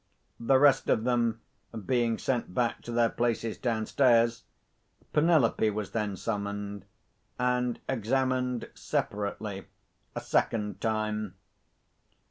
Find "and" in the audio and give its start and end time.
7.37-7.79